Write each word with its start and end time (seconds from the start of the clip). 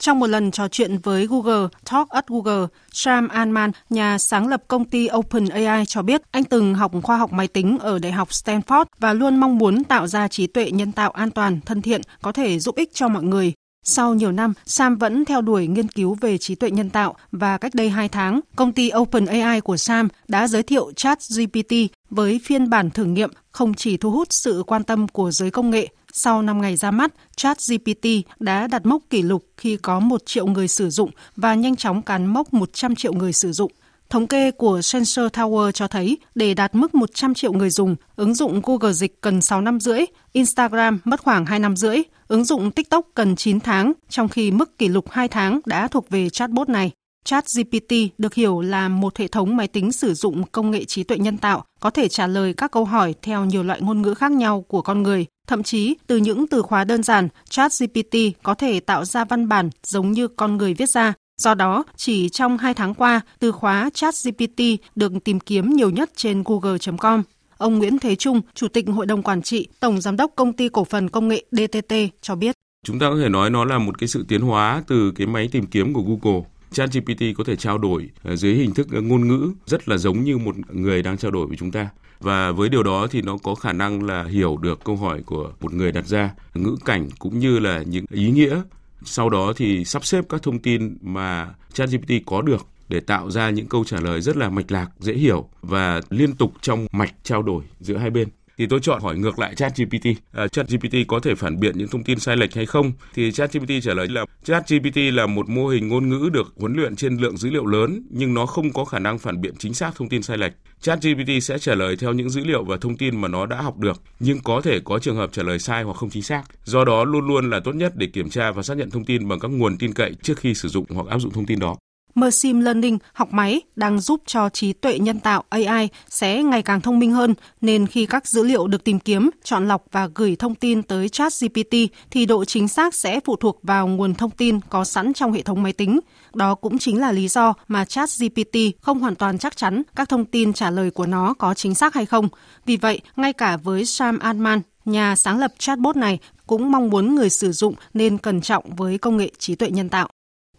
Trong 0.00 0.18
một 0.18 0.26
lần 0.26 0.50
trò 0.50 0.68
chuyện 0.68 0.98
với 0.98 1.26
Google 1.26 1.68
Talk 1.90 2.08
at 2.08 2.26
Google, 2.26 2.66
Sam 2.92 3.28
Altman, 3.28 3.70
nhà 3.90 4.18
sáng 4.18 4.48
lập 4.48 4.62
công 4.68 4.84
ty 4.84 5.08
OpenAI 5.12 5.86
cho 5.86 6.02
biết 6.02 6.22
anh 6.30 6.44
từng 6.44 6.74
học 6.74 6.92
khoa 7.02 7.16
học 7.16 7.32
máy 7.32 7.48
tính 7.48 7.78
ở 7.80 7.98
Đại 7.98 8.12
học 8.12 8.28
Stanford 8.28 8.84
và 8.98 9.12
luôn 9.12 9.36
mong 9.36 9.58
muốn 9.58 9.84
tạo 9.84 10.06
ra 10.06 10.28
trí 10.28 10.46
tuệ 10.46 10.70
nhân 10.70 10.92
tạo 10.92 11.10
an 11.10 11.30
toàn, 11.30 11.60
thân 11.66 11.82
thiện, 11.82 12.00
có 12.22 12.32
thể 12.32 12.58
giúp 12.58 12.76
ích 12.76 12.94
cho 12.94 13.08
mọi 13.08 13.22
người. 13.22 13.52
Sau 13.84 14.14
nhiều 14.14 14.32
năm, 14.32 14.52
Sam 14.66 14.96
vẫn 14.96 15.24
theo 15.24 15.40
đuổi 15.40 15.66
nghiên 15.66 15.88
cứu 15.88 16.16
về 16.20 16.38
trí 16.38 16.54
tuệ 16.54 16.70
nhân 16.70 16.90
tạo 16.90 17.14
và 17.32 17.58
cách 17.58 17.74
đây 17.74 17.90
2 17.90 18.08
tháng, 18.08 18.40
công 18.56 18.72
ty 18.72 18.90
OpenAI 18.96 19.60
của 19.60 19.76
Sam 19.76 20.08
đã 20.28 20.48
giới 20.48 20.62
thiệu 20.62 20.92
ChatGPT 20.96 21.74
với 22.10 22.40
phiên 22.44 22.70
bản 22.70 22.90
thử 22.90 23.04
nghiệm 23.04 23.30
không 23.52 23.74
chỉ 23.74 23.96
thu 23.96 24.10
hút 24.10 24.28
sự 24.30 24.62
quan 24.66 24.84
tâm 24.84 25.08
của 25.08 25.30
giới 25.30 25.50
công 25.50 25.70
nghệ. 25.70 25.88
Sau 26.12 26.42
5 26.42 26.60
ngày 26.60 26.76
ra 26.76 26.90
mắt, 26.90 27.14
ChatGPT 27.36 28.06
đã 28.38 28.66
đặt 28.66 28.86
mốc 28.86 29.02
kỷ 29.10 29.22
lục 29.22 29.44
khi 29.56 29.76
có 29.76 30.00
1 30.00 30.22
triệu 30.26 30.46
người 30.46 30.68
sử 30.68 30.90
dụng 30.90 31.10
và 31.36 31.54
nhanh 31.54 31.76
chóng 31.76 32.02
cán 32.02 32.26
mốc 32.26 32.54
100 32.54 32.94
triệu 32.94 33.12
người 33.12 33.32
sử 33.32 33.52
dụng. 33.52 33.72
Thống 34.10 34.26
kê 34.26 34.50
của 34.50 34.82
Sensor 34.82 35.26
Tower 35.26 35.70
cho 35.70 35.88
thấy 35.88 36.18
để 36.34 36.54
đạt 36.54 36.74
mức 36.74 36.94
100 36.94 37.34
triệu 37.34 37.52
người 37.52 37.70
dùng, 37.70 37.96
ứng 38.16 38.34
dụng 38.34 38.60
Google 38.64 38.92
Dịch 38.92 39.20
cần 39.20 39.40
6 39.40 39.60
năm 39.60 39.80
rưỡi, 39.80 40.00
Instagram 40.32 41.00
mất 41.04 41.22
khoảng 41.22 41.46
2 41.46 41.58
năm 41.58 41.76
rưỡi, 41.76 41.96
ứng 42.28 42.44
dụng 42.44 42.70
TikTok 42.70 43.06
cần 43.14 43.36
9 43.36 43.60
tháng, 43.60 43.92
trong 44.08 44.28
khi 44.28 44.50
mức 44.50 44.78
kỷ 44.78 44.88
lục 44.88 45.10
2 45.10 45.28
tháng 45.28 45.60
đã 45.66 45.88
thuộc 45.88 46.10
về 46.10 46.30
chatbot 46.30 46.68
này. 46.68 46.90
ChatGPT 47.24 47.92
được 48.18 48.34
hiểu 48.34 48.60
là 48.60 48.88
một 48.88 49.18
hệ 49.18 49.28
thống 49.28 49.56
máy 49.56 49.68
tính 49.68 49.92
sử 49.92 50.14
dụng 50.14 50.42
công 50.52 50.70
nghệ 50.70 50.84
trí 50.84 51.02
tuệ 51.02 51.18
nhân 51.18 51.38
tạo, 51.38 51.64
có 51.80 51.90
thể 51.90 52.08
trả 52.08 52.26
lời 52.26 52.54
các 52.54 52.70
câu 52.70 52.84
hỏi 52.84 53.14
theo 53.22 53.44
nhiều 53.44 53.62
loại 53.62 53.80
ngôn 53.80 54.02
ngữ 54.02 54.14
khác 54.14 54.32
nhau 54.32 54.64
của 54.68 54.82
con 54.82 55.02
người. 55.02 55.26
Thậm 55.50 55.62
chí, 55.62 55.94
từ 56.06 56.16
những 56.16 56.46
từ 56.46 56.62
khóa 56.62 56.84
đơn 56.84 57.02
giản, 57.02 57.28
ChatGPT 57.48 58.16
có 58.42 58.54
thể 58.54 58.80
tạo 58.80 59.04
ra 59.04 59.24
văn 59.24 59.48
bản 59.48 59.70
giống 59.82 60.12
như 60.12 60.28
con 60.28 60.56
người 60.56 60.74
viết 60.74 60.90
ra. 60.90 61.12
Do 61.40 61.54
đó, 61.54 61.84
chỉ 61.96 62.28
trong 62.28 62.58
2 62.58 62.74
tháng 62.74 62.94
qua, 62.94 63.20
từ 63.38 63.52
khóa 63.52 63.90
ChatGPT 63.94 64.60
được 64.94 65.12
tìm 65.24 65.40
kiếm 65.40 65.70
nhiều 65.70 65.90
nhất 65.90 66.10
trên 66.16 66.42
google.com. 66.46 67.22
Ông 67.56 67.78
Nguyễn 67.78 67.98
Thế 67.98 68.16
Trung, 68.16 68.40
Chủ 68.54 68.68
tịch 68.68 68.86
Hội 68.88 69.06
đồng 69.06 69.22
Quản 69.22 69.42
trị, 69.42 69.68
Tổng 69.80 70.00
Giám 70.00 70.16
đốc 70.16 70.32
Công 70.36 70.52
ty 70.52 70.68
Cổ 70.68 70.84
phần 70.84 71.08
Công 71.08 71.28
nghệ 71.28 71.44
DTT 71.52 71.94
cho 72.20 72.34
biết. 72.34 72.54
Chúng 72.86 72.98
ta 72.98 73.06
có 73.10 73.16
thể 73.22 73.28
nói 73.28 73.50
nó 73.50 73.64
là 73.64 73.78
một 73.78 73.98
cái 73.98 74.08
sự 74.08 74.24
tiến 74.28 74.40
hóa 74.40 74.82
từ 74.86 75.12
cái 75.16 75.26
máy 75.26 75.48
tìm 75.52 75.66
kiếm 75.66 75.92
của 75.92 76.02
Google. 76.02 76.42
ChatGPT 76.72 77.22
có 77.36 77.44
thể 77.44 77.56
trao 77.56 77.78
đổi 77.78 78.10
ờ, 78.22 78.36
dưới 78.36 78.54
hình 78.54 78.74
thức 78.74 78.88
ờ, 78.92 79.00
ngôn 79.00 79.28
ngữ 79.28 79.52
rất 79.66 79.88
là 79.88 79.96
giống 79.96 80.24
như 80.24 80.38
một 80.38 80.56
người 80.72 81.02
đang 81.02 81.16
trao 81.16 81.30
đổi 81.30 81.46
với 81.46 81.56
chúng 81.56 81.70
ta. 81.70 81.88
Và 82.20 82.52
với 82.52 82.68
điều 82.68 82.82
đó 82.82 83.06
thì 83.10 83.22
nó 83.22 83.36
có 83.42 83.54
khả 83.54 83.72
năng 83.72 84.02
là 84.02 84.24
hiểu 84.24 84.56
được 84.56 84.84
câu 84.84 84.96
hỏi 84.96 85.22
của 85.26 85.52
một 85.60 85.72
người 85.72 85.92
đặt 85.92 86.06
ra 86.06 86.30
ngữ 86.54 86.76
cảnh 86.84 87.08
cũng 87.18 87.38
như 87.38 87.58
là 87.58 87.82
những 87.82 88.04
ý 88.10 88.30
nghĩa. 88.30 88.62
Sau 89.04 89.30
đó 89.30 89.52
thì 89.56 89.84
sắp 89.84 90.04
xếp 90.04 90.24
các 90.28 90.42
thông 90.42 90.58
tin 90.58 90.96
mà 91.02 91.54
ChatGPT 91.72 92.12
có 92.26 92.42
được 92.42 92.66
để 92.88 93.00
tạo 93.00 93.30
ra 93.30 93.50
những 93.50 93.66
câu 93.66 93.84
trả 93.84 94.00
lời 94.00 94.20
rất 94.20 94.36
là 94.36 94.50
mạch 94.50 94.72
lạc, 94.72 94.90
dễ 94.98 95.14
hiểu 95.14 95.48
và 95.62 96.00
liên 96.10 96.32
tục 96.32 96.52
trong 96.60 96.86
mạch 96.92 97.14
trao 97.22 97.42
đổi 97.42 97.64
giữa 97.80 97.96
hai 97.96 98.10
bên 98.10 98.28
thì 98.60 98.66
tôi 98.66 98.80
chọn 98.82 99.00
hỏi 99.02 99.18
ngược 99.18 99.38
lại 99.38 99.54
ChatGPT. 99.54 100.06
À, 100.32 100.48
ChatGPT 100.48 100.94
có 101.08 101.20
thể 101.20 101.34
phản 101.34 101.60
biện 101.60 101.78
những 101.78 101.88
thông 101.88 102.04
tin 102.04 102.18
sai 102.18 102.36
lệch 102.36 102.54
hay 102.54 102.66
không? 102.66 102.92
Thì 103.14 103.32
ChatGPT 103.32 103.70
trả 103.82 103.94
lời 103.94 104.08
là 104.08 104.24
ChatGPT 104.44 104.96
là 104.96 105.26
một 105.26 105.48
mô 105.48 105.68
hình 105.68 105.88
ngôn 105.88 106.08
ngữ 106.08 106.30
được 106.32 106.52
huấn 106.56 106.72
luyện 106.72 106.96
trên 106.96 107.16
lượng 107.16 107.36
dữ 107.36 107.50
liệu 107.50 107.66
lớn 107.66 108.02
nhưng 108.10 108.34
nó 108.34 108.46
không 108.46 108.72
có 108.72 108.84
khả 108.84 108.98
năng 108.98 109.18
phản 109.18 109.40
biện 109.40 109.54
chính 109.58 109.74
xác 109.74 109.94
thông 109.96 110.08
tin 110.08 110.22
sai 110.22 110.38
lệch. 110.38 110.52
ChatGPT 110.80 111.42
sẽ 111.42 111.58
trả 111.58 111.74
lời 111.74 111.96
theo 111.96 112.12
những 112.12 112.30
dữ 112.30 112.44
liệu 112.44 112.64
và 112.64 112.76
thông 112.80 112.96
tin 112.96 113.20
mà 113.20 113.28
nó 113.28 113.46
đã 113.46 113.60
học 113.60 113.78
được, 113.78 114.02
nhưng 114.20 114.40
có 114.40 114.60
thể 114.60 114.80
có 114.84 114.98
trường 114.98 115.16
hợp 115.16 115.32
trả 115.32 115.42
lời 115.42 115.58
sai 115.58 115.82
hoặc 115.82 115.96
không 115.96 116.10
chính 116.10 116.22
xác. 116.22 116.42
Do 116.64 116.84
đó 116.84 117.04
luôn 117.04 117.26
luôn 117.26 117.50
là 117.50 117.60
tốt 117.60 117.74
nhất 117.74 117.92
để 117.96 118.06
kiểm 118.06 118.30
tra 118.30 118.52
và 118.52 118.62
xác 118.62 118.76
nhận 118.76 118.90
thông 118.90 119.04
tin 119.04 119.28
bằng 119.28 119.40
các 119.40 119.48
nguồn 119.48 119.78
tin 119.78 119.92
cậy 119.92 120.14
trước 120.22 120.38
khi 120.38 120.54
sử 120.54 120.68
dụng 120.68 120.84
hoặc 120.88 121.06
áp 121.06 121.18
dụng 121.18 121.32
thông 121.32 121.46
tin 121.46 121.58
đó. 121.58 121.76
Machine 122.20 122.62
Learning, 122.62 122.98
học 123.12 123.32
máy, 123.32 123.60
đang 123.76 124.00
giúp 124.00 124.22
cho 124.26 124.48
trí 124.48 124.72
tuệ 124.72 124.98
nhân 124.98 125.20
tạo 125.20 125.44
AI 125.48 125.88
sẽ 126.08 126.42
ngày 126.42 126.62
càng 126.62 126.80
thông 126.80 126.98
minh 126.98 127.12
hơn, 127.12 127.34
nên 127.60 127.86
khi 127.86 128.06
các 128.06 128.26
dữ 128.26 128.42
liệu 128.42 128.66
được 128.66 128.84
tìm 128.84 128.98
kiếm, 128.98 129.30
chọn 129.44 129.68
lọc 129.68 129.84
và 129.92 130.08
gửi 130.14 130.36
thông 130.36 130.54
tin 130.54 130.82
tới 130.82 131.08
ChatGPT 131.08 131.74
thì 132.10 132.26
độ 132.26 132.44
chính 132.44 132.68
xác 132.68 132.94
sẽ 132.94 133.20
phụ 133.24 133.36
thuộc 133.36 133.60
vào 133.62 133.88
nguồn 133.88 134.14
thông 134.14 134.30
tin 134.30 134.60
có 134.60 134.84
sẵn 134.84 135.12
trong 135.12 135.32
hệ 135.32 135.42
thống 135.42 135.62
máy 135.62 135.72
tính. 135.72 136.00
Đó 136.34 136.54
cũng 136.54 136.78
chính 136.78 137.00
là 137.00 137.12
lý 137.12 137.28
do 137.28 137.54
mà 137.68 137.84
ChatGPT 137.84 138.56
không 138.80 138.98
hoàn 138.98 139.14
toàn 139.14 139.38
chắc 139.38 139.56
chắn 139.56 139.82
các 139.96 140.08
thông 140.08 140.24
tin 140.24 140.52
trả 140.52 140.70
lời 140.70 140.90
của 140.90 141.06
nó 141.06 141.34
có 141.34 141.54
chính 141.54 141.74
xác 141.74 141.94
hay 141.94 142.06
không. 142.06 142.28
Vì 142.66 142.76
vậy, 142.76 143.00
ngay 143.16 143.32
cả 143.32 143.56
với 143.56 143.84
Sam 143.84 144.18
Altman, 144.18 144.60
nhà 144.84 145.16
sáng 145.16 145.38
lập 145.38 145.52
chatbot 145.58 145.96
này 145.96 146.18
cũng 146.46 146.72
mong 146.72 146.90
muốn 146.90 147.14
người 147.14 147.30
sử 147.30 147.52
dụng 147.52 147.74
nên 147.94 148.18
cẩn 148.18 148.40
trọng 148.40 148.64
với 148.76 148.98
công 148.98 149.16
nghệ 149.16 149.30
trí 149.38 149.54
tuệ 149.54 149.70
nhân 149.70 149.88
tạo. 149.88 150.08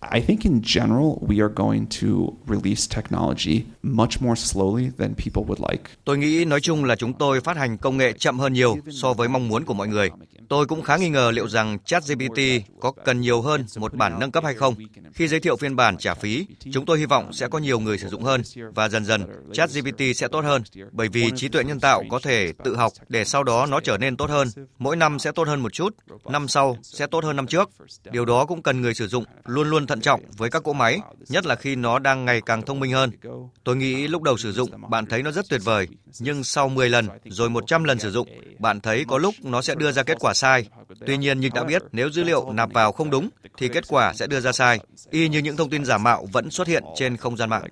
I 0.03 0.19
think 0.19 0.45
in 0.45 0.61
general, 0.63 1.19
we 1.21 1.41
are 1.41 1.49
going 1.49 1.85
to 2.01 2.35
release 2.47 2.87
technology 2.87 3.65
much 3.83 4.19
more 4.19 4.35
slowly 4.35 4.89
than 4.97 5.13
people 5.13 5.43
would 5.43 5.59
like. 5.71 5.83
Tôi 6.05 6.17
nghĩ, 6.17 6.45
nói 6.45 6.61
chung 6.61 6.85
là 6.85 6.95
chúng 6.95 7.13
tôi 7.13 7.41
phát 7.41 7.57
hành 7.57 7.77
công 7.77 7.97
nghệ 7.97 8.13
chậm 8.13 8.39
hơn 8.39 8.53
nhiều 8.53 8.77
so 8.91 9.13
với 9.13 9.27
mong 9.27 9.47
muốn 9.47 9.65
của 9.65 9.73
mọi 9.73 9.87
người. 9.87 10.09
Tôi 10.51 10.65
cũng 10.65 10.81
khá 10.81 10.97
nghi 10.97 11.09
ngờ 11.09 11.31
liệu 11.31 11.47
rằng 11.47 11.77
ChatGPT 11.85 12.39
có 12.79 12.91
cần 13.05 13.21
nhiều 13.21 13.41
hơn 13.41 13.65
một 13.77 13.93
bản 13.93 14.19
nâng 14.19 14.31
cấp 14.31 14.43
hay 14.43 14.53
không. 14.53 14.75
Khi 15.13 15.27
giới 15.27 15.39
thiệu 15.39 15.55
phiên 15.55 15.75
bản 15.75 15.97
trả 15.97 16.13
phí, 16.13 16.47
chúng 16.73 16.85
tôi 16.85 16.99
hy 16.99 17.05
vọng 17.05 17.33
sẽ 17.33 17.47
có 17.47 17.59
nhiều 17.59 17.79
người 17.79 17.97
sử 17.97 18.07
dụng 18.07 18.23
hơn 18.23 18.41
và 18.75 18.89
dần 18.89 19.05
dần 19.05 19.25
ChatGPT 19.53 20.01
sẽ 20.15 20.27
tốt 20.27 20.41
hơn 20.45 20.63
bởi 20.91 21.07
vì 21.07 21.31
trí 21.35 21.47
tuệ 21.47 21.63
nhân 21.63 21.79
tạo 21.79 22.03
có 22.09 22.19
thể 22.19 22.53
tự 22.63 22.75
học 22.75 22.93
để 23.09 23.25
sau 23.25 23.43
đó 23.43 23.65
nó 23.65 23.79
trở 23.79 23.97
nên 23.97 24.17
tốt 24.17 24.29
hơn. 24.29 24.47
Mỗi 24.79 24.95
năm 24.95 25.19
sẽ 25.19 25.31
tốt 25.31 25.47
hơn 25.47 25.59
một 25.59 25.73
chút, 25.73 25.95
năm 26.25 26.47
sau 26.47 26.77
sẽ 26.83 27.07
tốt 27.07 27.23
hơn 27.23 27.35
năm 27.35 27.47
trước. 27.47 27.69
Điều 28.11 28.25
đó 28.25 28.45
cũng 28.45 28.61
cần 28.61 28.81
người 28.81 28.93
sử 28.93 29.07
dụng 29.07 29.23
luôn 29.45 29.69
luôn 29.69 29.87
thận 29.87 30.01
trọng 30.01 30.21
với 30.37 30.49
các 30.49 30.63
cỗ 30.63 30.73
máy, 30.73 30.99
nhất 31.29 31.45
là 31.45 31.55
khi 31.55 31.75
nó 31.75 31.99
đang 31.99 32.25
ngày 32.25 32.41
càng 32.45 32.61
thông 32.61 32.79
minh 32.79 32.91
hơn. 32.91 33.11
Tôi 33.63 33.75
nghĩ 33.75 34.07
lúc 34.07 34.21
đầu 34.21 34.37
sử 34.37 34.51
dụng 34.51 34.69
bạn 34.89 35.05
thấy 35.05 35.23
nó 35.23 35.31
rất 35.31 35.45
tuyệt 35.49 35.61
vời, 35.63 35.87
nhưng 36.19 36.43
sau 36.43 36.69
10 36.69 36.89
lần 36.89 37.07
rồi 37.25 37.49
100 37.49 37.83
lần 37.83 37.99
sử 37.99 38.11
dụng, 38.11 38.27
bạn 38.59 38.81
thấy 38.81 39.05
có 39.07 39.17
lúc 39.17 39.35
nó 39.43 39.61
sẽ 39.61 39.75
đưa 39.75 39.91
ra 39.91 40.03
kết 40.03 40.17
quả 40.19 40.33
sai. 40.41 40.65
Tuy 41.07 41.17
nhiên 41.17 41.39
như 41.39 41.49
đã 41.53 41.63
biết, 41.63 41.83
nếu 41.91 42.09
dữ 42.09 42.23
liệu 42.23 42.51
nạp 42.51 42.73
vào 42.73 42.91
không 42.91 43.09
đúng 43.09 43.29
thì 43.57 43.67
kết 43.67 43.83
quả 43.87 44.13
sẽ 44.13 44.27
đưa 44.27 44.39
ra 44.39 44.51
sai. 44.51 44.79
Y 45.11 45.29
như 45.29 45.39
những 45.39 45.57
thông 45.57 45.69
tin 45.69 45.85
giả 45.85 45.97
mạo 45.97 46.27
vẫn 46.31 46.51
xuất 46.51 46.67
hiện 46.67 46.83
trên 46.95 47.17
không 47.17 47.37
gian 47.37 47.49
mạng. 47.49 47.63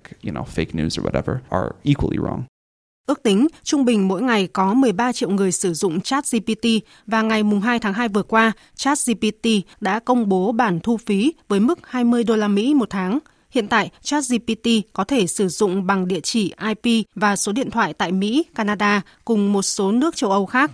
Ước 3.06 3.22
tính 3.22 3.48
trung 3.62 3.84
bình 3.84 4.08
mỗi 4.08 4.22
ngày 4.22 4.48
có 4.52 4.74
13 4.74 5.12
triệu 5.12 5.30
người 5.30 5.52
sử 5.52 5.74
dụng 5.74 6.00
ChatGPT 6.00 6.66
và 7.06 7.22
ngày 7.22 7.42
mùng 7.42 7.60
2 7.60 7.78
tháng 7.78 7.94
2 7.94 8.08
vừa 8.08 8.22
qua, 8.22 8.52
ChatGPT 8.74 9.46
đã 9.80 9.98
công 9.98 10.28
bố 10.28 10.52
bản 10.52 10.80
thu 10.80 10.96
phí 10.96 11.34
với 11.48 11.60
mức 11.60 11.78
20 11.82 12.24
đô 12.24 12.36
la 12.36 12.48
Mỹ 12.48 12.74
một 12.74 12.90
tháng. 12.90 13.18
Hiện 13.50 13.68
tại, 13.68 13.90
ChatGPT 14.02 14.68
có 14.92 15.04
thể 15.04 15.26
sử 15.26 15.48
dụng 15.48 15.86
bằng 15.86 16.08
địa 16.08 16.20
chỉ 16.20 16.52
IP 16.68 17.06
và 17.14 17.36
số 17.36 17.52
điện 17.52 17.70
thoại 17.70 17.94
tại 17.94 18.12
Mỹ, 18.12 18.44
Canada 18.54 19.02
cùng 19.24 19.52
một 19.52 19.62
số 19.62 19.92
nước 19.92 20.16
châu 20.16 20.30
Âu 20.30 20.46
khác. 20.46 20.70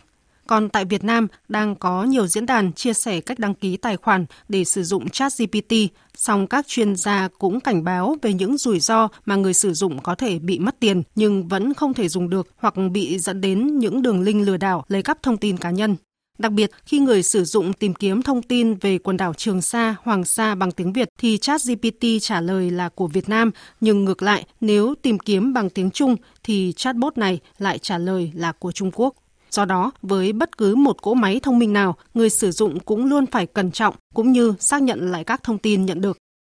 Còn 0.47 0.69
tại 0.69 0.85
Việt 0.85 1.05
Nam, 1.05 1.27
đang 1.49 1.75
có 1.75 2.05
nhiều 2.05 2.27
diễn 2.27 2.47
đàn 2.47 2.73
chia 2.73 2.93
sẻ 2.93 3.21
cách 3.21 3.39
đăng 3.39 3.55
ký 3.55 3.77
tài 3.77 3.97
khoản 3.97 4.27
để 4.49 4.65
sử 4.65 4.83
dụng 4.83 5.09
ChatGPT, 5.09 5.73
song 6.15 6.47
các 6.47 6.67
chuyên 6.69 6.97
gia 6.97 7.29
cũng 7.39 7.61
cảnh 7.61 7.85
báo 7.85 8.17
về 8.23 8.33
những 8.33 8.57
rủi 8.57 8.81
ro 8.81 9.09
mà 9.25 9.37
người 9.37 9.55
sử 9.55 9.73
dụng 9.73 10.03
có 10.03 10.15
thể 10.15 10.39
bị 10.39 10.59
mất 10.59 10.81
tiền 10.81 11.03
nhưng 11.15 11.49
vẫn 11.49 11.75
không 11.75 11.95
thể 11.95 12.09
dùng 12.09 12.31
được 12.31 12.49
hoặc 12.57 12.75
bị 12.93 13.19
dẫn 13.19 13.41
đến 13.41 13.79
những 13.79 14.03
đường 14.03 14.23
link 14.23 14.47
lừa 14.47 14.57
đảo 14.57 14.85
lấy 14.89 15.03
cắp 15.03 15.23
thông 15.23 15.37
tin 15.37 15.57
cá 15.57 15.71
nhân. 15.71 15.97
Đặc 16.39 16.53
biệt, 16.53 16.71
khi 16.87 16.99
người 16.99 17.23
sử 17.23 17.45
dụng 17.45 17.73
tìm 17.73 17.95
kiếm 17.95 18.23
thông 18.23 18.43
tin 18.43 18.75
về 18.75 18.99
quần 18.99 19.17
đảo 19.17 19.35
Trường 19.35 19.63
Sa, 19.63 19.97
Hoàng 20.03 20.25
Sa 20.25 20.55
bằng 20.55 20.73
tiếng 20.73 20.93
Việt 20.93 21.09
thì 21.19 21.39
ChatGPT 21.39 22.05
trả 22.21 22.41
lời 22.41 22.71
là 22.71 22.89
của 22.89 23.07
Việt 23.07 23.29
Nam, 23.29 23.51
nhưng 23.81 24.05
ngược 24.05 24.23
lại, 24.23 24.45
nếu 24.61 24.95
tìm 25.03 25.19
kiếm 25.19 25.53
bằng 25.53 25.71
tiếng 25.71 25.91
Trung 25.91 26.17
thì 26.43 26.73
chatbot 26.77 27.19
này 27.19 27.41
lại 27.59 27.79
trả 27.79 27.99
lời 27.99 28.33
là 28.35 28.53
của 28.53 28.73
Trung 28.73 28.91
Quốc. 28.95 29.15
Do 29.57 29.65
đó, 29.65 29.91
với 30.03 30.33
bất 30.33 30.59
cứ 30.59 30.75
một 30.75 31.03
cỗ 31.03 31.15
máy 31.15 31.41
thông 31.43 31.59
minh 31.59 31.73
nào, 31.73 31.97
người 32.15 32.31
sử 32.31 32.51
dụng 32.51 32.81
cũng 32.81 33.07
luôn 33.07 33.27
phải 33.27 33.47
cẩn 33.47 33.71
trọng 33.71 33.95
cũng 34.15 34.33
như 34.33 34.55
xác 34.59 34.83
nhận 34.83 35.11
lại 35.11 35.25
các 35.25 35.43
thông 35.43 35.59
tin 35.59 35.87
nhận 35.87 36.01
được. 36.01 36.19